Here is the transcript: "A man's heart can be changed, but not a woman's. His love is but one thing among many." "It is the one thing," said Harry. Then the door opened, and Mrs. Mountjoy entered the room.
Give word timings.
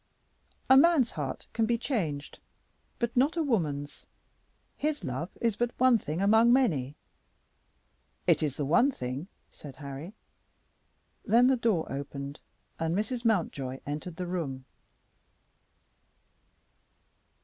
"A 0.67 0.75
man's 0.75 1.11
heart 1.11 1.45
can 1.53 1.67
be 1.67 1.77
changed, 1.77 2.39
but 2.97 3.15
not 3.15 3.37
a 3.37 3.43
woman's. 3.43 4.07
His 4.75 5.03
love 5.03 5.37
is 5.39 5.55
but 5.55 5.79
one 5.79 5.99
thing 5.99 6.23
among 6.23 6.51
many." 6.51 6.95
"It 8.25 8.41
is 8.41 8.57
the 8.57 8.65
one 8.65 8.89
thing," 8.89 9.27
said 9.51 9.75
Harry. 9.75 10.13
Then 11.23 11.45
the 11.45 11.55
door 11.55 11.85
opened, 11.91 12.39
and 12.79 12.95
Mrs. 12.95 13.23
Mountjoy 13.25 13.79
entered 13.85 14.15
the 14.15 14.25
room. 14.25 14.65